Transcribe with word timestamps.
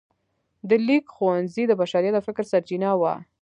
د 0.69 0.71
لیک 0.87 1.05
ښوونځی 1.15 1.63
د 1.67 1.71
بشریت 1.81 2.13
د 2.15 2.17
فکر 2.27 2.43
سرچینه 2.51 2.89
وه. 3.01 3.13